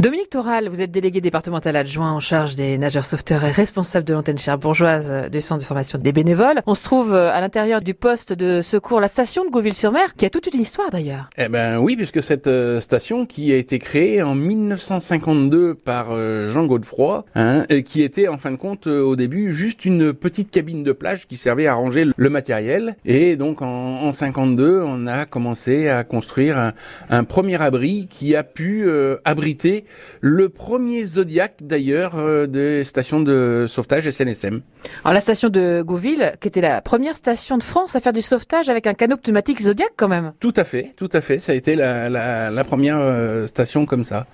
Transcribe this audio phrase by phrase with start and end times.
[0.00, 4.12] Dominique Toral, vous êtes délégué départemental adjoint en charge des nageurs sauveteurs et responsable de
[4.12, 6.62] l'antenne bourgeoise du centre de formation des bénévoles.
[6.66, 10.26] On se trouve euh, à l'intérieur du poste de secours, la station de Gauville-sur-Mer, qui
[10.26, 11.30] a toute une histoire d'ailleurs.
[11.38, 16.52] Eh ben oui, puisque cette euh, station qui a été créée en 1952 par euh,
[16.52, 20.82] Jean Godefroy, hein, qui était en fin de compte au début juste une petite cabine
[20.82, 22.96] de plage qui servait à ranger le matériel.
[23.04, 26.72] Et donc en, en 52, on a commencé à construire
[27.10, 28.88] un premier abri qui a pu
[29.24, 29.83] abriter
[30.20, 34.62] le premier Zodiac d'ailleurs euh, des stations de sauvetage SNSM.
[35.04, 38.22] Alors la station de Gouville, qui était la première station de France à faire du
[38.22, 40.32] sauvetage avec un canot pneumatique Zodiac quand même.
[40.40, 41.38] Tout à fait, tout à fait.
[41.38, 44.26] Ça a été la, la, première euh, station comme ça.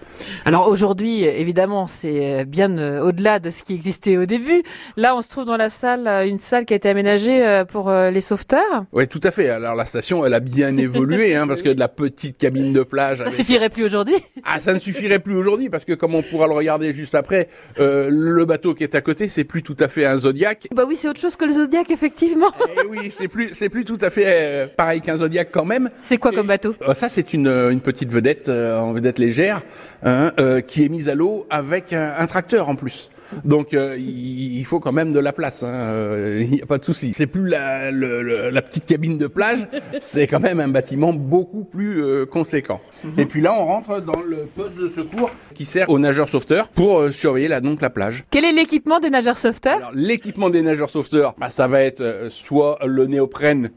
[0.45, 4.63] Alors aujourd'hui, évidemment, c'est bien euh, au-delà de ce qui existait au début.
[4.97, 8.21] Là, on se trouve dans la salle, une salle qui a été aménagée pour les
[8.21, 8.85] sauveteurs.
[8.93, 9.49] Oui, tout à fait.
[9.49, 12.83] Alors la station, elle a bien évolué, hein, parce que de la petite cabine de
[12.83, 13.19] plage.
[13.19, 14.17] Ça suffirait plus aujourd'hui.
[14.45, 17.49] Ah, ça ne suffirait plus aujourd'hui parce que comme on pourra le regarder juste après,
[17.79, 20.69] euh, le bateau qui est à côté, c'est plus tout à fait un Zodiac.
[20.75, 22.53] Bah oui, c'est autre chose que le Zodiac effectivement.
[22.83, 25.91] Eh oui, c'est plus c'est plus tout à fait euh, pareil qu'un Zodiac quand même.
[26.03, 26.75] C'est quoi comme bateau?
[26.87, 29.63] euh, Ça, c'est une, une petite vedette en vedette légère
[30.05, 30.31] hein,
[30.67, 33.11] qui est mise à l'eau avec un tracteur en plus.
[33.45, 35.63] Donc euh, il faut quand même de la place.
[35.63, 35.73] Hein.
[35.73, 37.13] Euh, il n'y a pas de souci.
[37.15, 39.67] C'est plus la, la, petite cabine de plage,
[40.01, 42.81] c'est quand même un bâtiment beaucoup plus euh, conséquent.
[43.05, 43.13] Mhm.
[43.19, 46.69] Et puis là, on rentre dans le poste de secours qui sert aux nageurs sauveteurs
[46.69, 48.25] pour surveiller la, donc la plage.
[48.31, 49.91] Quel est l'équipement des nageurs sauveteurs?
[49.95, 53.71] L'équipement des nageurs sauveteurs, bah, ça va être soit le néoprène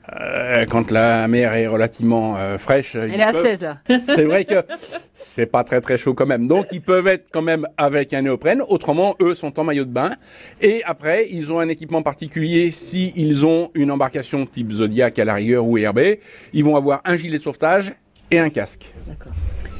[0.70, 2.95] quand la mer est relativement fraîche.
[2.95, 3.78] Elle est à 16 là.
[4.06, 4.64] c'est vrai que
[5.14, 6.48] c'est pas très très chaud quand même.
[6.48, 8.62] Donc ils peuvent être quand même avec un néoprène.
[8.67, 10.11] Autrement, eux sont en maillot de bain.
[10.61, 15.25] Et après, ils ont un équipement particulier si ils ont une embarcation type Zodiac à
[15.25, 15.99] la rigueur ou RB.
[16.53, 17.94] Ils vont avoir un gilet de sauvetage
[18.31, 18.89] et un casque.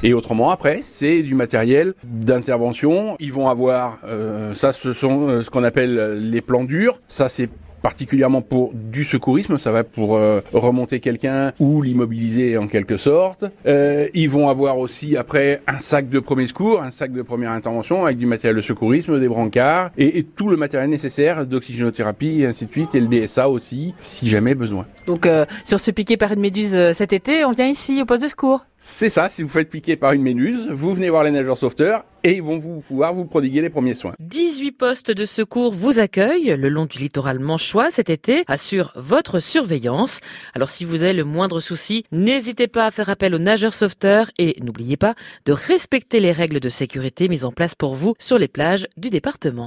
[0.06, 3.16] Et autrement, après, c'est du matériel d'intervention.
[3.22, 7.00] Ils vont avoir, euh, ça, ce sont euh, ce qu'on appelle les plans durs.
[7.08, 7.50] Ça, c'est
[7.84, 13.44] particulièrement pour du secourisme, ça va pour euh, remonter quelqu'un ou l'immobiliser en quelque sorte.
[13.68, 17.52] Euh, ils vont avoir aussi après un sac de premier secours, un sac de première
[17.52, 22.46] intervention avec du matériel de secourisme, des brancards et, tout le matériel nécessaire d'oxygénothérapie et
[22.46, 24.86] ainsi de suite et le DSA aussi si jamais besoin.
[25.06, 28.02] Donc euh, si on se piquer par une méduse euh, cet été, on vient ici
[28.02, 31.10] au poste de secours c'est ça, si vous faites piquer par une méduse, vous venez
[31.10, 34.14] voir les nageurs sauveteurs et ils vont vous pouvoir vous prodiguer les premiers soins.
[34.20, 39.40] 18 postes de secours vous accueillent le long du littoral manchois cet été, assure votre
[39.40, 40.20] surveillance.
[40.54, 44.30] Alors si vous avez le moindre souci, n'hésitez pas à faire appel aux nageurs sauveteurs
[44.38, 45.16] et n'oubliez pas
[45.46, 49.10] de respecter les règles de sécurité mises en place pour vous sur les plages du
[49.10, 49.62] département.